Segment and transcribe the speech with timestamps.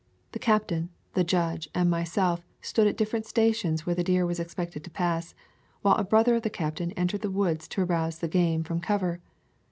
[0.31, 4.83] The captain, the judge, and myself stood at different stations where the deer was expected
[4.83, 5.35] to pass,
[5.83, 9.21] while a brother of the captain entered the woods to arouse the game from cover.